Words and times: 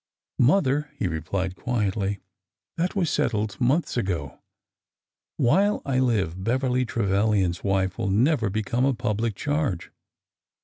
''Mother," 0.51 0.89
he 0.97 1.07
replied 1.07 1.55
quietly,'' 1.55 2.21
that 2.77 2.95
was 2.95 3.07
settled 3.07 3.61
months 3.61 3.97
ago. 3.97 4.39
While 5.37 5.83
I 5.85 5.99
live, 5.99 6.43
Beverly 6.43 6.85
Trevilian's 6.85 7.63
wife 7.63 7.99
will 7.99 8.09
never 8.09 8.49
become 8.49 8.83
a 8.83 8.95
public 8.95 9.35
charge." 9.35 9.91